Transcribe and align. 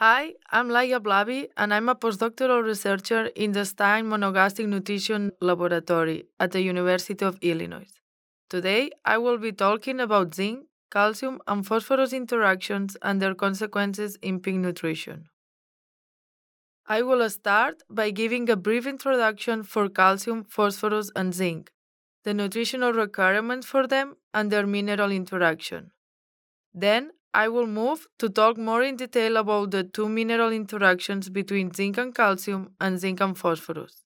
Hi, 0.00 0.32
I'm 0.50 0.70
Laia 0.70 0.98
Blavi, 0.98 1.48
and 1.58 1.74
I'm 1.74 1.90
a 1.90 1.94
postdoctoral 1.94 2.64
researcher 2.64 3.26
in 3.36 3.52
the 3.52 3.66
Stein 3.66 4.06
Monogastric 4.06 4.66
Nutrition 4.66 5.30
Laboratory 5.42 6.24
at 6.38 6.52
the 6.52 6.62
University 6.62 7.22
of 7.22 7.36
Illinois. 7.42 7.86
Today, 8.48 8.92
I 9.04 9.18
will 9.18 9.36
be 9.36 9.52
talking 9.52 10.00
about 10.00 10.34
zinc, 10.34 10.64
calcium, 10.90 11.42
and 11.46 11.66
phosphorus 11.66 12.14
interactions 12.14 12.96
and 13.02 13.20
their 13.20 13.34
consequences 13.34 14.16
in 14.22 14.40
pig 14.40 14.54
nutrition. 14.54 15.26
I 16.86 17.02
will 17.02 17.28
start 17.28 17.82
by 17.90 18.10
giving 18.10 18.48
a 18.48 18.56
brief 18.56 18.86
introduction 18.86 19.64
for 19.64 19.90
calcium, 19.90 20.44
phosphorus, 20.44 21.10
and 21.14 21.34
zinc, 21.34 21.72
the 22.24 22.32
nutritional 22.32 22.94
requirements 22.94 23.66
for 23.66 23.86
them, 23.86 24.16
and 24.32 24.50
their 24.50 24.66
mineral 24.66 25.10
interaction. 25.10 25.90
Then, 26.72 27.10
I 27.32 27.48
will 27.48 27.66
move 27.66 28.08
to 28.18 28.28
talk 28.28 28.58
more 28.58 28.82
in 28.82 28.96
detail 28.96 29.36
about 29.36 29.70
the 29.70 29.84
two 29.84 30.08
mineral 30.08 30.50
interactions 30.52 31.28
between 31.28 31.72
zinc 31.72 31.96
and 31.96 32.12
calcium 32.12 32.74
and 32.80 32.98
zinc 32.98 33.20
and 33.20 33.38
phosphorus. 33.38 34.02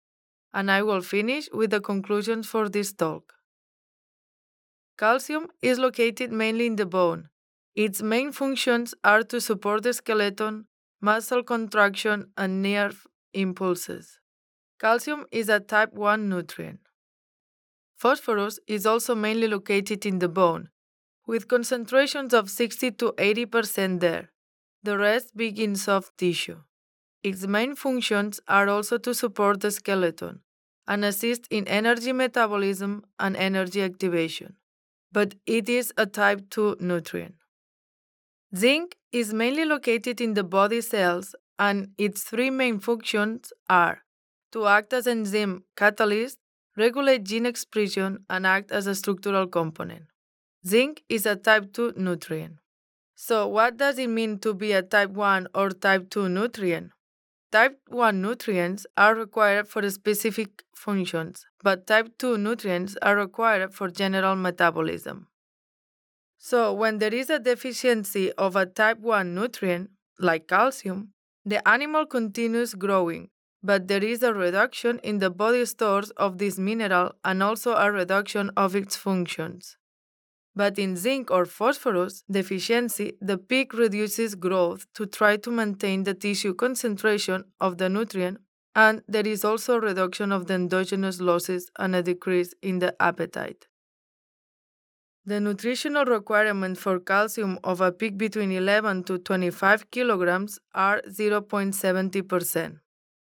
And 0.55 0.71
I 0.71 0.83
will 0.83 1.03
finish 1.03 1.49
with 1.53 1.71
the 1.71 1.81
conclusions 1.81 2.47
for 2.47 2.69
this 2.69 2.93
talk. 2.93 3.35
Calcium 4.99 5.49
is 5.61 5.79
located 5.79 6.33
mainly 6.33 6.67
in 6.67 6.77
the 6.77 6.87
bone. 6.87 7.29
Its 7.75 8.03
main 8.03 8.33
functions 8.33 8.95
are 9.05 9.23
to 9.23 9.41
support 9.41 9.83
the 9.83 9.93
skeleton, 9.93 10.67
muscle 11.01 11.43
contraction, 11.43 12.33
and 12.37 12.63
nerve 12.63 13.07
impulses. 13.35 14.19
Calcium 14.81 15.27
is 15.31 15.49
a 15.49 15.61
type 15.61 15.93
1 15.93 16.29
nutrient. 16.29 16.81
Phosphorus 17.97 18.59
is 18.67 18.87
also 18.87 19.15
mainly 19.15 19.47
located 19.47 20.07
in 20.07 20.21
the 20.21 20.29
bone 20.29 20.71
with 21.31 21.47
concentrations 21.47 22.35
of 22.35 22.51
60 22.51 22.91
to 22.91 23.13
80% 23.13 24.01
there, 24.01 24.33
the 24.83 24.99
rest 24.99 25.37
being 25.37 25.59
in 25.59 25.77
soft 25.77 26.19
tissue. 26.19 26.59
Its 27.23 27.47
main 27.47 27.77
functions 27.77 28.41
are 28.49 28.69
also 28.69 28.99
to 28.99 29.15
support 29.15 29.61
the 29.61 29.71
skeleton 29.71 30.41
and 30.89 31.05
assist 31.05 31.47
in 31.49 31.69
energy 31.69 32.13
metabolism 32.13 33.05
and 33.21 33.37
energy 33.37 33.81
activation, 33.81 34.57
but 35.13 35.37
it 35.47 35.69
is 35.69 35.93
a 35.97 36.05
type 36.05 36.51
2 36.51 36.79
nutrient. 36.81 37.37
Zinc 38.57 38.97
is 39.13 39.33
mainly 39.33 39.65
located 39.65 40.21
in 40.21 40.35
the 40.35 40.43
body 40.43 40.81
cells, 40.81 41.37
and 41.61 41.91
its 41.97 42.25
three 42.25 42.51
main 42.51 42.81
functions 42.81 43.53
are 43.69 44.03
to 44.51 44.67
act 44.67 44.93
as 44.93 45.07
enzyme 45.07 45.63
catalyst, 45.77 46.39
regulate 46.77 47.23
gene 47.23 47.47
expression, 47.47 48.25
and 48.29 48.45
act 48.45 48.73
as 48.73 48.89
a 48.89 48.97
structural 48.97 49.47
component. 49.47 50.07
Zinc 50.67 51.03
is 51.09 51.25
a 51.25 51.37
type 51.37 51.73
2 51.73 51.95
nutrient. 51.97 52.59
So, 53.15 53.49
what 53.49 53.79
does 53.79 53.99
it 53.99 54.09
mean 54.09 54.39
to 54.41 54.53
be 54.53 54.73
a 54.73 54.83
type 54.83 55.11
1 55.11 55.49
or 55.55 55.71
type 55.71 56.11
2 56.11 56.29
nutrient? 56.29 56.91
Type 57.51 57.79
1 57.89 58.21
nutrients 58.21 58.87
are 58.95 59.15
required 59.15 59.69
for 59.69 59.89
specific 59.89 60.63
functions, 60.75 61.47
but 61.63 61.87
type 61.87 62.11
2 62.19 62.37
nutrients 62.37 62.97
are 63.01 63.17
required 63.17 63.73
for 63.73 63.89
general 63.89 64.37
metabolism. 64.37 65.29
So, 66.37 66.75
when 66.75 66.99
there 66.99 67.15
is 67.15 67.31
a 67.31 67.39
deficiency 67.39 68.31
of 68.33 68.55
a 68.55 68.67
type 68.67 68.99
1 68.99 69.35
nutrient, 69.35 69.91
like 70.19 70.47
calcium, 70.47 71.15
the 71.43 71.67
animal 71.67 72.05
continues 72.05 72.75
growing, 72.75 73.31
but 73.63 73.89
there 73.89 74.05
is 74.05 74.23
a 74.23 74.35
reduction 74.35 74.99
in 74.99 75.21
the 75.21 75.31
body 75.31 75.65
stores 75.65 76.11
of 76.19 76.37
this 76.37 76.59
mineral 76.59 77.13
and 77.25 77.43
also 77.43 77.77
a 77.77 77.91
reduction 77.91 78.51
of 78.59 78.77
its 78.77 78.95
functions. 78.95 79.79
But 80.61 80.79
in 80.79 80.95
zinc 80.95 81.31
or 81.31 81.47
phosphorus 81.47 82.23
deficiency, 82.31 83.15
the 83.19 83.39
pig 83.39 83.73
reduces 83.73 84.35
growth 84.35 84.87
to 84.93 85.07
try 85.07 85.39
to 85.39 85.51
maintain 85.51 86.05
the 86.05 86.13
tissue 86.13 86.53
concentration 86.53 87.45
of 87.67 87.79
the 87.79 87.89
nutrient, 87.89 88.41
and 88.75 89.01
there 89.09 89.27
is 89.27 89.43
also 89.43 89.77
a 89.77 89.81
reduction 89.81 90.33
of 90.33 90.49
the 90.49 90.55
endogenous 90.63 91.19
losses 91.19 91.71
and 91.79 91.97
a 91.97 92.03
decrease 92.03 92.53
in 92.61 92.79
the 92.79 92.95
appetite. 93.01 93.69
The 95.25 95.41
nutritional 95.41 96.05
requirement 96.05 96.77
for 96.77 97.01
calcium 97.01 97.59
of 97.65 97.81
a 97.81 97.91
pig 97.91 98.19
between 98.19 98.53
11 98.53 99.05
to 99.05 99.17
25 99.17 99.91
kilograms 99.91 100.59
are 100.75 101.01
0.70%. 101.09 102.81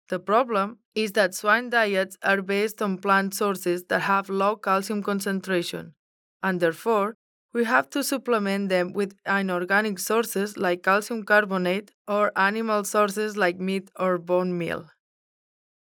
The 0.10 0.20
problem 0.20 0.80
is 0.96 1.12
that 1.12 1.36
swine 1.36 1.70
diets 1.70 2.18
are 2.24 2.42
based 2.42 2.82
on 2.82 2.98
plant 2.98 3.36
sources 3.36 3.84
that 3.90 4.02
have 4.02 4.28
low 4.28 4.56
calcium 4.56 5.04
concentration, 5.04 5.94
and 6.42 6.60
therefore 6.60 7.16
we 7.58 7.64
have 7.64 7.90
to 7.90 8.04
supplement 8.04 8.70
them 8.70 8.94
with 8.94 9.16
inorganic 9.26 9.98
sources 9.98 10.58
like 10.58 10.84
calcium 10.84 11.24
carbonate 11.24 11.90
or 12.08 12.32
animal 12.36 12.84
sources 12.84 13.36
like 13.36 13.58
meat 13.60 13.90
or 14.00 14.20
bone 14.20 14.56
meal. 14.56 14.82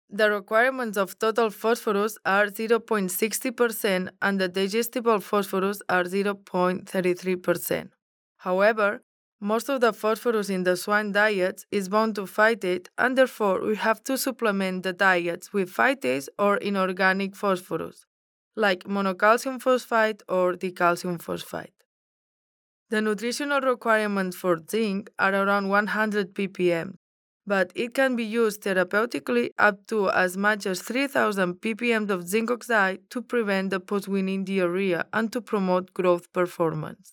The 0.09 0.31
requirements 0.31 0.97
of 0.97 1.19
total 1.19 1.51
phosphorus 1.51 2.19
are 2.25 2.47
0.60% 2.47 4.09
and 4.23 4.41
the 4.41 4.49
digestible 4.49 5.19
phosphorus 5.19 5.83
are 5.89 6.05
0.33%. 6.05 7.89
However, 8.37 9.03
most 9.41 9.69
of 9.69 9.81
the 9.81 9.93
phosphorus 9.93 10.49
in 10.49 10.63
the 10.63 10.77
swine 10.77 11.11
diets 11.11 11.67
is 11.73 11.89
bound 11.89 12.15
to 12.15 12.23
phytate, 12.23 12.87
and 12.97 13.19
therefore 13.19 13.61
we 13.67 13.75
have 13.75 14.05
to 14.05 14.17
supplement 14.17 14.85
the 14.85 14.93
diets 14.93 15.53
with 15.53 15.75
phytase 15.75 16.29
or 16.39 16.59
inorganic 16.59 17.35
phosphorus 17.35 18.07
like 18.57 18.85
monocalcium 18.85 19.61
phosphate 19.61 20.23
or 20.29 20.55
dicalcium 20.55 21.21
phosphate. 21.21 21.73
The 22.89 23.03
nutritional 23.03 23.61
requirements 23.61 24.37
for 24.37 24.59
zinc 24.71 25.11
are 25.19 25.35
around 25.35 25.69
100 25.69 26.35
ppm, 26.35 26.95
but 27.47 27.71
it 27.75 27.95
can 27.95 28.17
be 28.17 28.25
used 28.25 28.63
therapeutically 28.63 29.51
up 29.59 29.87
to 29.89 30.09
as 30.11 30.37
much 30.37 30.67
as 30.67 30.81
3000 30.81 31.55
ppm 31.61 32.09
of 32.11 32.29
zinc 32.29 32.51
oxide 32.51 33.01
to 33.11 33.21
prevent 33.21 33.71
the 33.71 33.81
post-weaning 33.81 34.45
diarrhea 34.45 35.05
and 35.13 35.33
to 35.33 35.41
promote 35.41 35.93
growth 35.93 36.33
performance. 36.33 37.13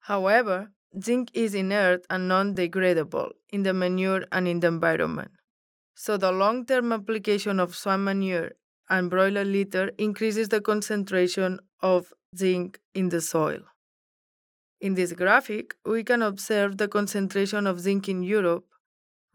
However, 0.00 0.72
zinc 1.00 1.30
is 1.32 1.54
inert 1.54 2.04
and 2.10 2.28
non-degradable 2.28 3.32
in 3.50 3.62
the 3.62 3.72
manure 3.72 4.24
and 4.32 4.48
in 4.48 4.60
the 4.60 4.68
environment. 4.68 5.30
So 5.94 6.16
the 6.16 6.32
long-term 6.32 6.92
application 6.92 7.60
of 7.60 7.76
swine 7.76 8.04
manure 8.04 8.52
and 8.90 9.10
broiler 9.10 9.44
litter 9.44 9.90
increases 9.98 10.48
the 10.48 10.60
concentration 10.60 11.60
of 11.80 12.12
zinc 12.36 12.78
in 12.94 13.08
the 13.08 13.20
soil. 13.20 13.60
In 14.80 14.94
this 14.94 15.12
graphic, 15.12 15.74
we 15.84 16.04
can 16.04 16.22
observe 16.22 16.78
the 16.78 16.88
concentration 16.88 17.66
of 17.66 17.80
zinc 17.80 18.08
in 18.08 18.22
Europe. 18.22 18.64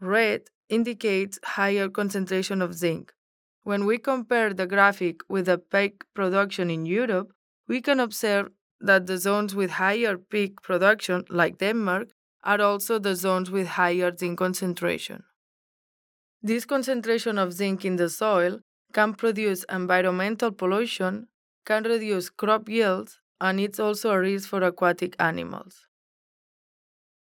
Red 0.00 0.42
indicates 0.68 1.38
higher 1.44 1.88
concentration 1.88 2.62
of 2.62 2.74
zinc. 2.74 3.12
When 3.62 3.86
we 3.86 3.98
compare 3.98 4.52
the 4.54 4.66
graphic 4.66 5.20
with 5.28 5.46
the 5.46 5.58
peak 5.58 6.04
production 6.14 6.70
in 6.70 6.86
Europe, 6.86 7.32
we 7.68 7.80
can 7.80 8.00
observe 8.00 8.48
that 8.80 9.06
the 9.06 9.18
zones 9.18 9.54
with 9.54 9.72
higher 9.72 10.16
peak 10.18 10.62
production, 10.62 11.24
like 11.30 11.58
Denmark, 11.58 12.08
are 12.42 12.60
also 12.60 12.98
the 12.98 13.14
zones 13.14 13.50
with 13.50 13.66
higher 13.66 14.14
zinc 14.16 14.38
concentration. 14.38 15.24
This 16.42 16.66
concentration 16.66 17.38
of 17.38 17.54
zinc 17.54 17.84
in 17.84 17.96
the 17.96 18.10
soil 18.10 18.60
can 18.94 19.12
produce 19.12 19.64
environmental 19.70 20.52
pollution, 20.52 21.28
can 21.66 21.82
reduce 21.82 22.30
crop 22.30 22.68
yields, 22.68 23.18
and 23.40 23.60
it's 23.60 23.80
also 23.80 24.10
a 24.12 24.20
risk 24.20 24.48
for 24.48 24.62
aquatic 24.62 25.16
animals. 25.18 25.86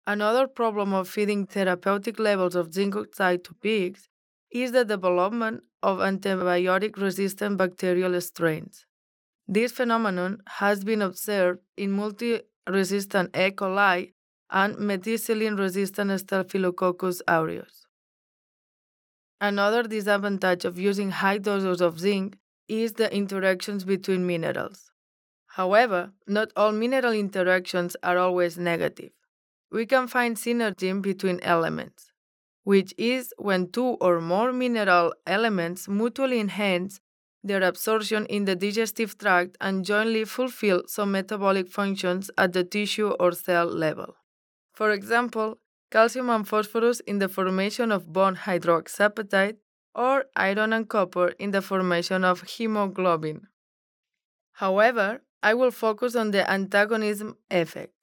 Another 0.06 0.46
problem 0.46 0.94
of 0.94 1.08
feeding 1.08 1.46
therapeutic 1.46 2.18
levels 2.18 2.54
of 2.54 2.72
zinc 2.72 2.96
oxide 2.96 3.44
to 3.44 3.54
pigs 3.54 4.08
is 4.50 4.72
the 4.72 4.84
development 4.84 5.64
of 5.82 5.98
antibiotic 5.98 6.96
resistant 6.96 7.58
bacterial 7.58 8.18
strains. 8.20 8.86
This 9.46 9.72
phenomenon 9.72 10.42
has 10.46 10.84
been 10.84 11.02
observed 11.02 11.60
in 11.76 11.92
multi 11.92 12.40
resistant 12.68 13.36
E. 13.36 13.50
coli 13.50 14.12
and 14.50 14.76
methicillin 14.76 15.58
resistant 15.58 16.10
Staphylococcus 16.20 17.20
aureus. 17.28 17.87
Another 19.40 19.84
disadvantage 19.84 20.64
of 20.64 20.78
using 20.78 21.10
high 21.10 21.38
doses 21.38 21.80
of 21.80 22.00
zinc 22.00 22.36
is 22.68 22.94
the 22.94 23.12
interactions 23.14 23.84
between 23.84 24.26
minerals. 24.26 24.90
However, 25.46 26.12
not 26.26 26.52
all 26.56 26.72
mineral 26.72 27.12
interactions 27.12 27.96
are 28.02 28.18
always 28.18 28.58
negative. 28.58 29.12
We 29.70 29.86
can 29.86 30.08
find 30.08 30.36
synergy 30.36 31.00
between 31.00 31.40
elements, 31.42 32.10
which 32.64 32.92
is 32.98 33.32
when 33.38 33.70
two 33.70 33.96
or 34.00 34.20
more 34.20 34.52
mineral 34.52 35.14
elements 35.26 35.88
mutually 35.88 36.40
enhance 36.40 37.00
their 37.44 37.62
absorption 37.62 38.26
in 38.26 38.44
the 38.44 38.56
digestive 38.56 39.16
tract 39.18 39.56
and 39.60 39.84
jointly 39.84 40.24
fulfill 40.24 40.82
some 40.86 41.12
metabolic 41.12 41.68
functions 41.68 42.30
at 42.36 42.52
the 42.52 42.64
tissue 42.64 43.10
or 43.20 43.32
cell 43.32 43.66
level. 43.66 44.16
For 44.72 44.90
example, 44.90 45.58
calcium 45.90 46.30
and 46.30 46.46
phosphorus 46.46 47.00
in 47.00 47.18
the 47.18 47.28
formation 47.28 47.90
of 47.92 48.12
bone 48.12 48.36
hydroxyapatite, 48.36 49.56
or 49.94 50.26
iron 50.36 50.72
and 50.72 50.88
copper 50.88 51.28
in 51.38 51.50
the 51.50 51.62
formation 51.62 52.24
of 52.24 52.42
hemoglobin. 52.42 53.48
However, 54.52 55.22
I 55.42 55.54
will 55.54 55.70
focus 55.70 56.16
on 56.16 56.30
the 56.30 56.48
antagonism 56.50 57.36
effect. 57.50 57.94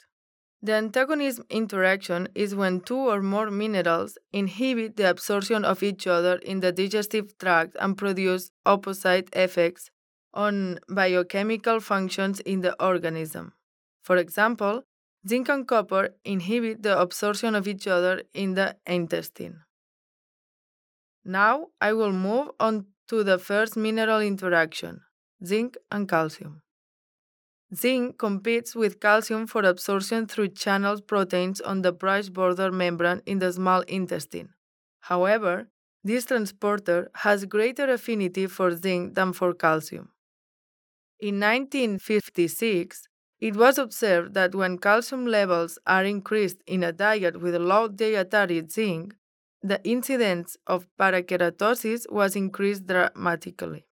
The 0.62 0.74
antagonism 0.74 1.46
interaction 1.50 2.28
is 2.34 2.56
when 2.56 2.82
two 2.82 2.98
or 2.98 3.22
more 3.22 3.52
minerals 3.52 4.18
inhibit 4.34 4.98
the 4.98 5.10
absorption 5.10 5.64
of 5.64 5.84
each 5.84 6.08
other 6.08 6.38
in 6.38 6.62
the 6.62 6.72
digestive 6.72 7.38
tract 7.38 7.76
and 7.80 7.98
produce 7.98 8.52
opposite 8.66 9.30
effects 9.36 9.92
on 10.34 10.80
biochemical 10.90 11.80
functions 11.80 12.40
in 12.40 12.62
the 12.62 12.76
organism. 12.84 13.54
For 14.02 14.18
example, 14.18 14.84
zinc 15.28 15.50
and 15.50 15.68
copper 15.68 16.10
inhibit 16.24 16.84
the 16.84 17.00
absorption 17.00 17.56
of 17.56 17.68
each 17.68 17.88
other 17.88 18.24
in 18.34 18.54
the 18.54 18.76
intestine. 18.86 19.62
Now 21.24 21.68
I 21.82 21.94
will 21.94 22.12
move 22.12 22.52
on 22.60 22.86
to 23.08 23.24
the 23.24 23.40
first 23.40 23.76
mineral 23.76 24.22
interaction 24.22 25.02
zinc 25.44 25.78
and 25.92 26.08
calcium. 26.08 26.62
Zinc 27.74 28.18
competes 28.18 28.76
with 28.76 29.00
calcium 29.00 29.48
for 29.48 29.64
absorption 29.64 30.28
through 30.28 30.50
channeled 30.50 31.08
proteins 31.08 31.60
on 31.62 31.82
the 31.82 31.92
brush 31.92 32.30
border 32.30 32.72
membrane 32.72 33.22
in 33.26 33.40
the 33.40 33.52
small 33.52 33.82
intestine. 33.82 34.50
However, 35.02 35.68
this 36.04 36.26
transporter 36.26 37.10
has 37.16 37.46
greater 37.46 37.92
affinity 37.92 38.46
for 38.46 38.76
zinc 38.76 39.16
than 39.16 39.34
for 39.34 39.54
calcium. 39.54 40.10
In 41.20 41.40
1956, 41.40 43.08
it 43.40 43.56
was 43.56 43.78
observed 43.78 44.34
that 44.34 44.56
when 44.56 44.78
calcium 44.78 45.26
levels 45.26 45.78
are 45.86 46.06
increased 46.06 46.62
in 46.66 46.84
a 46.84 46.92
diet 46.92 47.42
with 47.42 47.56
low 47.56 47.88
dietary 47.88 48.66
zinc, 48.70 49.16
the 49.62 49.84
incidence 49.84 50.58
of 50.68 50.88
parakeratosis 51.00 52.10
was 52.12 52.36
increased 52.36 52.88
dramatically. 52.88 53.86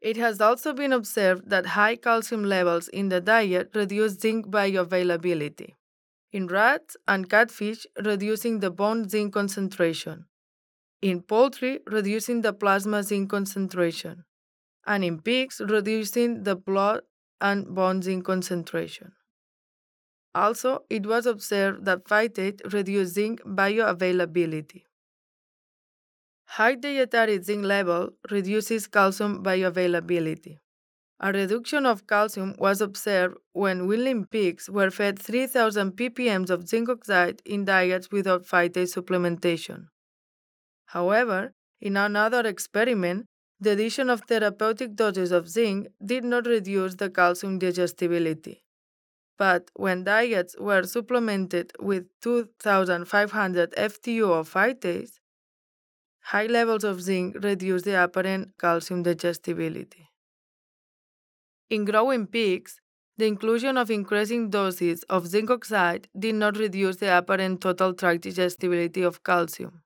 It 0.00 0.16
has 0.18 0.40
also 0.40 0.72
been 0.72 0.92
observed 0.92 1.48
that 1.50 1.66
high 1.66 1.96
calcium 1.96 2.44
levels 2.44 2.88
in 2.88 3.08
the 3.08 3.20
diet 3.20 3.70
reduce 3.74 4.14
zinc 4.14 4.46
bioavailability. 4.46 5.74
In 6.32 6.46
rats 6.48 6.96
and 7.06 7.30
catfish, 7.30 7.86
reducing 8.04 8.60
the 8.60 8.70
bone 8.70 9.08
zinc 9.08 9.32
concentration. 9.32 10.26
In 11.00 11.22
poultry, 11.22 11.80
reducing 11.86 12.42
the 12.42 12.52
plasma 12.52 13.02
zinc 13.02 13.30
concentration 13.30 14.24
and 14.86 15.04
in 15.04 15.20
pigs, 15.20 15.60
reducing 15.64 16.42
the 16.44 16.56
blood 16.56 17.02
and 17.40 17.74
bone 17.74 18.02
zinc 18.02 18.24
concentration. 18.24 19.12
Also, 20.34 20.84
it 20.90 21.06
was 21.06 21.26
observed 21.26 21.84
that 21.84 22.04
phytate 22.04 22.72
reduced 22.72 23.14
zinc 23.14 23.40
bioavailability. 23.42 24.82
High 26.46 26.74
dietary 26.74 27.42
zinc 27.42 27.64
level 27.64 28.10
reduces 28.30 28.86
calcium 28.86 29.42
bioavailability. 29.42 30.58
A 31.20 31.32
reduction 31.32 31.86
of 31.86 32.06
calcium 32.06 32.54
was 32.58 32.80
observed 32.80 33.36
when 33.52 33.86
weanling 33.88 34.28
pigs 34.30 34.68
were 34.68 34.90
fed 34.90 35.18
3000 35.18 35.92
ppm 35.92 36.50
of 36.50 36.68
zinc 36.68 36.88
oxide 36.88 37.40
in 37.44 37.64
diets 37.64 38.10
without 38.10 38.44
phytate 38.44 38.92
supplementation. 38.92 39.86
However, 40.86 41.54
in 41.80 41.96
another 41.96 42.46
experiment, 42.46 43.26
the 43.60 43.70
addition 43.70 44.10
of 44.10 44.22
therapeutic 44.22 44.94
doses 44.96 45.32
of 45.32 45.48
zinc 45.48 45.88
did 46.04 46.24
not 46.24 46.46
reduce 46.46 46.96
the 46.96 47.10
calcium 47.10 47.58
digestibility. 47.58 48.64
But 49.38 49.70
when 49.74 50.04
diets 50.04 50.56
were 50.58 50.84
supplemented 50.84 51.72
with 51.80 52.06
2500 52.20 53.74
FTU 53.76 54.30
of 54.32 54.52
phytase, 54.52 55.20
high 56.22 56.46
levels 56.46 56.82
of 56.82 57.00
zinc 57.00 57.36
reduced 57.44 57.84
the 57.84 58.02
apparent 58.02 58.58
calcium 58.58 59.04
digestibility. 59.04 60.10
In 61.70 61.84
growing 61.84 62.26
pigs, 62.26 62.80
the 63.16 63.26
inclusion 63.26 63.76
of 63.76 63.90
increasing 63.90 64.50
doses 64.50 65.04
of 65.04 65.28
zinc 65.28 65.50
oxide 65.50 66.08
did 66.18 66.34
not 66.34 66.56
reduce 66.56 66.96
the 66.96 67.16
apparent 67.16 67.60
total 67.60 67.94
tract 67.94 68.22
digestibility 68.22 69.02
of 69.02 69.22
calcium. 69.22 69.83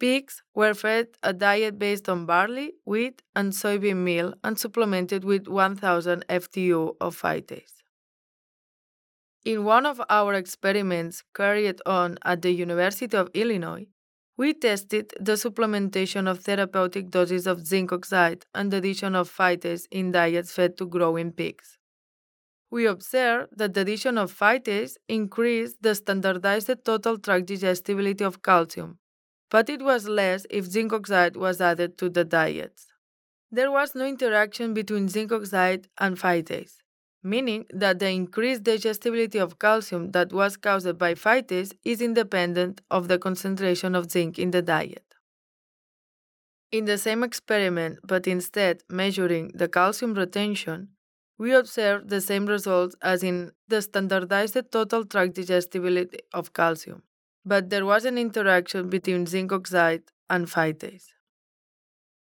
Pigs 0.00 0.42
were 0.54 0.72
fed 0.72 1.08
a 1.22 1.34
diet 1.34 1.78
based 1.78 2.08
on 2.08 2.24
barley, 2.24 2.72
wheat, 2.86 3.20
and 3.36 3.52
soybean 3.52 3.98
meal 3.98 4.32
and 4.42 4.58
supplemented 4.58 5.24
with 5.24 5.46
1000 5.46 6.24
FTU 6.26 6.96
of 7.02 7.20
phytase. 7.20 7.82
In 9.44 9.64
one 9.64 9.84
of 9.84 10.00
our 10.08 10.32
experiments 10.32 11.22
carried 11.34 11.82
on 11.84 12.16
at 12.24 12.40
the 12.40 12.50
University 12.50 13.14
of 13.14 13.28
Illinois, 13.34 13.88
we 14.38 14.54
tested 14.54 15.12
the 15.20 15.32
supplementation 15.32 16.26
of 16.30 16.40
therapeutic 16.40 17.10
doses 17.10 17.46
of 17.46 17.66
zinc 17.66 17.92
oxide 17.92 18.46
and 18.54 18.70
the 18.70 18.78
addition 18.78 19.14
of 19.14 19.30
phytase 19.30 19.86
in 19.90 20.12
diets 20.12 20.52
fed 20.52 20.78
to 20.78 20.86
growing 20.86 21.30
pigs. 21.30 21.76
We 22.70 22.86
observed 22.86 23.58
that 23.58 23.74
the 23.74 23.82
addition 23.82 24.16
of 24.16 24.32
phytase 24.32 24.94
increased 25.08 25.82
the 25.82 25.94
standardized 25.94 26.72
total 26.86 27.18
tract 27.18 27.48
digestibility 27.48 28.24
of 28.24 28.42
calcium 28.42 28.99
but 29.50 29.68
it 29.68 29.82
was 29.82 30.08
less 30.08 30.46
if 30.50 30.64
zinc 30.64 30.92
oxide 30.92 31.36
was 31.36 31.60
added 31.60 31.98
to 31.98 32.08
the 32.08 32.24
diets. 32.24 32.86
There 33.50 33.70
was 33.70 33.94
no 33.94 34.06
interaction 34.06 34.74
between 34.74 35.08
zinc 35.08 35.32
oxide 35.32 35.88
and 35.98 36.16
phytase, 36.16 36.78
meaning 37.22 37.66
that 37.70 37.98
the 37.98 38.08
increased 38.08 38.62
digestibility 38.62 39.38
of 39.38 39.58
calcium 39.58 40.12
that 40.12 40.32
was 40.32 40.56
caused 40.56 40.96
by 40.98 41.14
phytase 41.14 41.72
is 41.84 42.00
independent 42.00 42.80
of 42.90 43.08
the 43.08 43.18
concentration 43.18 43.94
of 43.96 44.10
zinc 44.10 44.38
in 44.38 44.52
the 44.52 44.62
diet. 44.62 45.04
In 46.70 46.84
the 46.84 46.98
same 46.98 47.24
experiment, 47.24 47.98
but 48.04 48.28
instead 48.28 48.82
measuring 48.88 49.48
the 49.54 49.68
calcium 49.68 50.14
retention, 50.14 50.90
we 51.36 51.52
observed 51.52 52.08
the 52.08 52.20
same 52.20 52.46
results 52.46 52.94
as 53.02 53.24
in 53.24 53.50
the 53.66 53.82
standardized 53.82 54.58
total 54.70 55.04
tract 55.04 55.34
digestibility 55.34 56.20
of 56.32 56.52
calcium 56.52 57.02
but 57.44 57.70
there 57.70 57.86
was 57.86 58.04
an 58.04 58.18
interaction 58.18 58.88
between 58.88 59.26
zinc 59.26 59.52
oxide 59.52 60.02
and 60.28 60.46
phytase. 60.46 61.06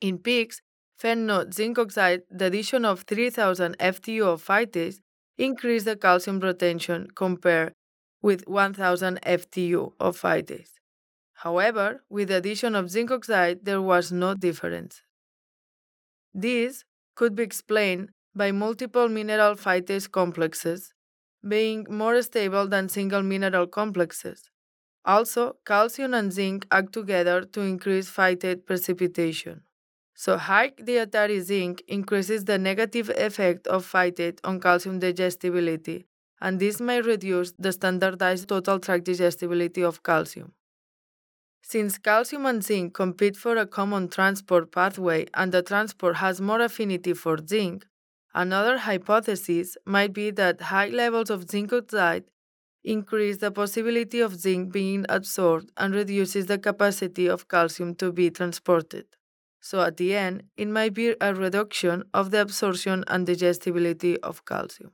In 0.01 0.19
pigs, 0.19 0.61
no 1.05 1.45
zinc 1.51 1.79
oxide, 1.79 2.23
the 2.31 2.47
addition 2.47 2.85
of 2.85 3.03
3000 3.03 3.79
FTU 3.79 4.25
of 4.25 4.45
phytase 4.45 5.01
increased 5.37 5.85
the 5.85 5.97
calcium 5.97 6.41
retention 6.41 7.09
compared 7.15 7.73
with 8.21 8.47
1000 8.49 9.21
FTU 9.23 9.93
of 10.01 10.21
phytase. 10.21 10.73
However, 11.35 12.03
with 12.11 12.29
the 12.29 12.37
addition 12.37 12.75
of 12.75 12.91
zinc 12.91 13.11
oxide, 13.11 13.65
there 13.65 13.81
was 13.81 14.11
no 14.11 14.35
difference. 14.35 15.03
This 16.35 16.85
could 17.15 17.35
be 17.37 17.45
explained 17.45 18.11
by 18.35 18.53
multiple 18.53 19.09
mineral 19.09 19.55
phytase 19.55 20.11
complexes 20.11 20.93
being 21.47 21.87
more 21.89 22.21
stable 22.23 22.67
than 22.67 22.89
single 22.89 23.23
mineral 23.23 23.67
complexes, 23.67 24.51
also, 25.09 25.57
calcium 25.67 26.15
and 26.15 26.33
zinc 26.33 26.67
act 26.71 26.93
together 26.93 27.43
to 27.43 27.63
increase 27.63 28.11
phytate 28.11 28.67
precipitation. 28.67 29.63
So, 30.15 30.37
high 30.39 30.71
dietary 30.71 31.41
zinc 31.41 31.83
increases 31.89 32.45
the 32.45 32.59
negative 32.59 33.11
effect 33.11 33.67
of 33.69 33.87
phytate 33.91 34.41
on 34.45 34.61
calcium 34.61 34.99
digestibility, 35.01 36.07
and 36.41 36.61
this 36.61 36.81
may 36.81 37.01
reduce 37.01 37.53
the 37.59 37.73
standardized 37.73 38.49
total 38.49 38.79
tract 38.81 39.05
digestibility 39.07 39.83
of 39.83 40.03
calcium. 40.03 40.53
Since 41.63 41.99
calcium 41.99 42.47
and 42.47 42.65
zinc 42.65 42.95
compete 42.95 43.37
for 43.37 43.57
a 43.57 43.65
common 43.67 44.09
transport 44.09 44.73
pathway 44.73 45.27
and 45.35 45.53
the 45.53 45.63
transport 45.63 46.17
has 46.17 46.41
more 46.41 46.61
affinity 46.61 47.13
for 47.15 47.39
zinc, 47.47 47.87
another 48.35 48.79
hypothesis 48.79 49.77
might 49.85 50.13
be 50.13 50.31
that 50.33 50.61
high 50.63 50.89
levels 50.89 51.31
of 51.31 51.49
zinc 51.49 51.73
oxide 51.73 52.25
increase 52.89 53.37
the 53.37 53.51
possibility 53.51 54.21
of 54.21 54.35
zinc 54.35 54.73
being 54.73 55.05
absorbed 55.09 55.71
and 55.77 55.95
reduces 55.95 56.47
the 56.47 56.59
capacity 56.59 57.27
of 57.27 57.47
calcium 57.47 57.95
to 57.97 58.11
be 58.11 58.31
transported. 58.31 59.05
So 59.61 59.83
at 59.83 59.99
the 59.99 60.15
end, 60.15 60.45
it 60.57 60.69
might 60.69 60.95
be 60.95 61.15
a 61.21 61.35
reduction 61.35 62.05
of 62.15 62.31
the 62.31 62.41
absorption 62.41 63.05
and 63.07 63.27
digestibility 63.27 64.19
of 64.21 64.47
calcium. 64.47 64.93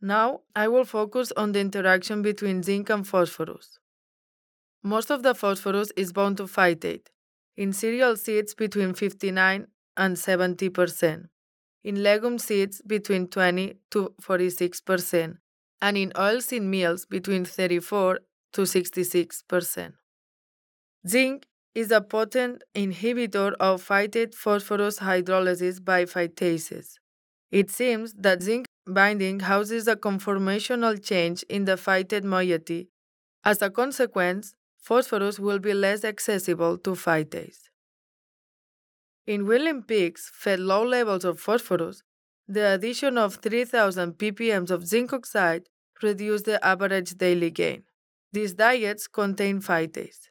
Now, 0.00 0.40
I 0.56 0.66
will 0.68 0.84
focus 0.84 1.32
on 1.36 1.52
the 1.52 1.60
interaction 1.60 2.20
between 2.22 2.62
zinc 2.62 2.90
and 2.90 3.06
phosphorus. 3.06 3.78
Most 4.82 5.10
of 5.10 5.22
the 5.22 5.34
phosphorus 5.34 5.92
is 5.96 6.12
bound 6.12 6.38
to 6.38 6.44
phytate. 6.44 7.06
In 7.56 7.72
cereal 7.72 8.16
seeds, 8.16 8.54
between 8.54 8.92
59 8.92 9.68
and 9.96 10.16
70%. 10.16 11.28
In 11.84 12.02
legume 12.02 12.38
seeds, 12.38 12.82
between 12.82 13.28
20 13.28 13.78
to 13.92 14.12
46% 14.20 15.38
and 15.84 15.98
in 15.98 16.10
oilseed 16.12 16.62
meals 16.62 17.04
between 17.04 17.44
34 17.44 18.20
to 18.54 18.62
66%. 18.62 19.92
Zinc 21.06 21.44
is 21.74 21.90
a 21.90 22.00
potent 22.00 22.62
inhibitor 22.74 23.52
of 23.60 23.86
phytate 23.86 24.34
phosphorus 24.34 25.00
hydrolysis 25.00 25.84
by 25.84 26.06
phytases. 26.06 26.94
It 27.50 27.70
seems 27.70 28.14
that 28.14 28.42
zinc 28.42 28.64
binding 28.86 29.40
causes 29.40 29.86
a 29.86 29.96
conformational 29.96 31.04
change 31.04 31.42
in 31.50 31.66
the 31.66 31.76
phytate 31.76 32.24
moiety. 32.24 32.88
As 33.44 33.60
a 33.60 33.68
consequence, 33.68 34.54
phosphorus 34.78 35.38
will 35.38 35.58
be 35.58 35.74
less 35.74 36.02
accessible 36.02 36.78
to 36.78 36.92
phytase. 36.92 37.68
In 39.26 39.44
weanling 39.44 39.86
pigs 39.86 40.30
fed 40.32 40.60
low 40.60 40.82
levels 40.82 41.26
of 41.26 41.38
phosphorus, 41.38 42.02
the 42.48 42.72
addition 42.72 43.18
of 43.18 43.36
3000 43.36 44.12
ppm 44.14 44.70
of 44.70 44.86
zinc 44.86 45.12
oxide 45.12 45.64
reduce 46.02 46.42
the 46.42 46.64
average 46.64 47.12
daily 47.16 47.50
gain. 47.50 47.84
These 48.32 48.54
diets 48.54 49.06
contain 49.08 49.60
phytase. 49.60 50.28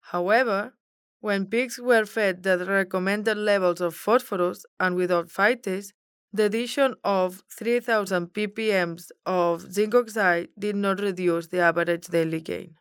However, 0.00 0.74
when 1.20 1.46
pigs 1.46 1.78
were 1.78 2.04
fed 2.04 2.42
the 2.42 2.58
recommended 2.64 3.36
levels 3.36 3.80
of 3.80 3.94
phosphorus 3.94 4.66
and 4.80 4.96
without 4.96 5.28
phytase, 5.28 5.92
the 6.32 6.44
addition 6.44 6.94
of 7.04 7.42
3000 7.50 8.28
ppm 8.28 8.98
of 9.26 9.72
zinc 9.72 9.94
oxide 9.94 10.48
did 10.58 10.76
not 10.76 11.00
reduce 11.00 11.48
the 11.48 11.60
average 11.60 12.06
daily 12.06 12.40
gain. 12.40 12.74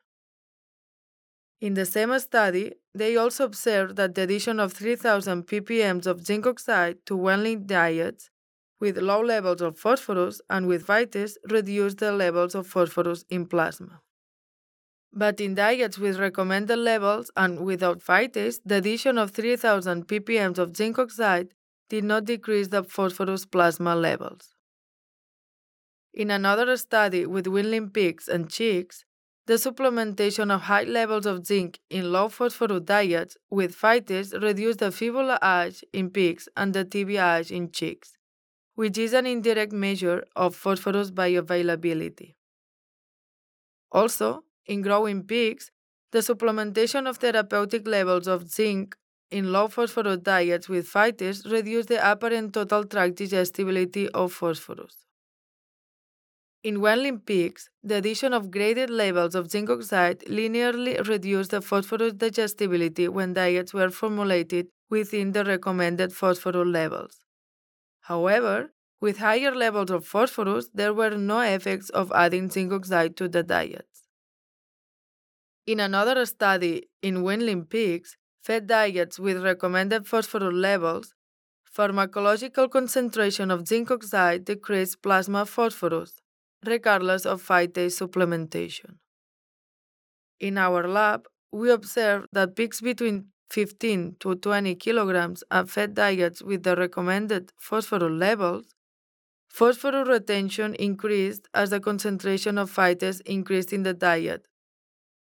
In 1.60 1.76
the 1.76 1.86
same 1.86 2.18
study, 2.20 2.74
they 2.96 3.18
also 3.18 3.44
observed 3.46 3.96
that 3.98 4.16
the 4.16 4.24
addition 4.24 4.60
of 4.60 4.74
3000 4.74 5.46
ppm 5.46 6.06
of 6.08 6.26
zinc 6.26 6.48
oxide 6.48 7.06
to 7.06 7.16
weanling 7.16 7.68
diets 7.68 8.30
with 8.82 8.98
low 8.98 9.22
levels 9.22 9.62
of 9.62 9.78
phosphorus 9.78 10.42
and 10.50 10.68
with 10.68 10.86
phytase 10.88 11.38
reduced 11.50 12.00
the 12.00 12.12
levels 12.12 12.56
of 12.56 12.68
phosphorus 12.68 13.24
in 13.30 13.46
plasma. 13.46 14.02
But 15.14 15.40
in 15.40 15.56
diets 15.56 16.00
with 16.00 16.20
recommended 16.20 16.78
levels 16.78 17.30
and 17.38 17.60
without 17.60 18.00
phytase, 18.00 18.60
the 18.66 18.76
addition 18.76 19.18
of 19.18 19.32
3000 19.32 20.08
ppm 20.08 20.58
of 20.58 20.76
zinc 20.76 20.98
oxide 20.98 21.54
did 21.90 22.04
not 22.04 22.26
decrease 22.26 22.70
the 22.70 22.84
phosphorus 22.84 23.46
plasma 23.46 23.96
levels. 23.96 24.56
In 26.14 26.32
another 26.32 26.76
study 26.76 27.26
with 27.26 27.46
weanling 27.46 27.94
pigs 27.94 28.28
and 28.28 28.50
chicks, 28.50 29.06
the 29.48 29.54
supplementation 29.54 30.54
of 30.54 30.62
high 30.62 30.84
levels 30.84 31.26
of 31.26 31.46
zinc 31.46 31.80
in 31.90 32.12
low 32.12 32.30
phosphorus 32.30 32.82
diets 32.82 33.38
with 33.50 33.76
phytase 33.76 34.42
reduced 34.42 34.80
the 34.80 34.92
fibula 34.92 35.38
ash 35.42 35.84
in 35.94 36.10
pigs 36.10 36.48
and 36.56 36.74
the 36.74 36.86
tibia 36.86 37.22
ash 37.22 37.52
in 37.52 37.72
chicks, 37.72 38.18
which 38.82 38.98
is 38.98 39.14
an 39.14 39.28
indirect 39.32 39.74
measure 39.86 40.20
of 40.36 40.56
phosphorus 40.56 41.12
bioavailability. 41.12 42.34
Also, 43.92 44.44
in 44.66 44.82
growing 44.82 45.24
pigs, 45.24 45.72
the 46.12 46.20
supplementation 46.20 47.08
of 47.08 47.18
therapeutic 47.18 47.88
levels 47.88 48.28
of 48.28 48.50
zinc 48.50 48.96
in 49.30 49.52
low 49.52 49.68
phosphorus 49.68 50.18
diets 50.18 50.68
with 50.68 50.88
phytase 50.94 51.46
reduced 51.52 51.90
the 51.90 52.12
apparent 52.12 52.54
total 52.54 52.84
tract 52.86 53.16
digestibility 53.16 54.10
of 54.10 54.34
phosphorus. 54.34 55.06
In 56.64 56.78
weanling 56.78 57.24
pigs, 57.24 57.70
the 57.84 57.96
addition 57.98 58.34
of 58.34 58.50
graded 58.50 58.90
levels 58.90 59.36
of 59.36 59.52
zinc 59.52 59.70
oxide 59.70 60.22
linearly 60.22 61.08
reduced 61.08 61.52
the 61.52 61.62
phosphorus 61.62 62.14
digestibility 62.14 63.08
when 63.08 63.34
diets 63.34 63.74
were 63.76 63.92
formulated 63.92 64.68
within 64.90 65.34
the 65.34 65.44
recommended 65.46 66.12
phosphorus 66.14 66.68
levels. 66.68 67.20
However, 68.02 68.74
with 69.00 69.18
higher 69.18 69.54
levels 69.54 69.90
of 69.92 70.06
phosphorus, 70.06 70.70
there 70.74 70.94
were 70.94 71.12
no 71.12 71.40
effects 71.42 71.90
of 71.90 72.12
adding 72.14 72.50
zinc 72.50 72.72
oxide 72.72 73.18
to 73.18 73.28
the 73.28 73.44
diets. 73.44 74.04
In 75.66 75.80
another 75.80 76.26
study 76.26 76.90
in 77.02 77.24
weanling 77.24 77.70
pigs, 77.70 78.18
fed 78.44 78.68
diets 78.68 79.20
with 79.20 79.44
recommended 79.44 80.08
phosphorus 80.08 80.54
levels, 80.54 81.14
pharmacological 81.76 82.70
concentration 82.70 83.50
of 83.50 83.68
zinc 83.68 83.90
oxide 83.90 84.46
decreased 84.46 85.02
plasma 85.02 85.46
phosphorus, 85.46 86.20
regardless 86.66 87.26
of 87.26 87.42
phytase 87.42 87.98
supplementation. 88.02 88.98
In 90.40 90.58
our 90.58 90.88
lab, 90.88 91.28
we 91.52 91.70
observed 91.70 92.28
that 92.34 92.56
pigs 92.56 92.82
between 92.82 93.31
15 93.52 94.16
to 94.20 94.36
20 94.36 94.76
kilograms 94.76 95.44
are 95.52 95.66
fed 95.66 95.94
diets 95.96 96.42
with 96.42 96.64
the 96.64 96.76
recommended 96.76 97.52
phosphorus 97.58 98.12
levels. 98.12 98.74
Phosphorus 99.50 100.08
retention 100.08 100.76
increased 100.76 101.48
as 101.54 101.70
the 101.72 101.80
concentration 101.80 102.58
of 102.58 102.72
phytase 102.72 103.22
increased 103.26 103.74
in 103.74 103.84
the 103.84 103.94
diet, 103.94 104.48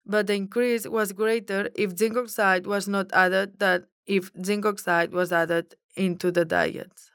but 0.06 0.28
the 0.28 0.34
increase 0.36 0.88
was 0.88 1.14
greater 1.14 1.70
if 1.76 1.98
zinc 1.98 2.18
oxide 2.18 2.68
was 2.68 2.88
not 2.88 3.12
added 3.14 3.60
than 3.60 3.86
if 4.06 4.32
zinc 4.44 4.66
oxide 4.66 5.14
was 5.14 5.32
added 5.32 5.76
into 5.96 6.32
the 6.32 6.46
diets. 6.46 7.12